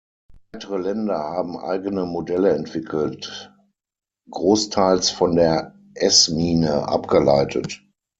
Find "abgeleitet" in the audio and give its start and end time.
6.87-7.83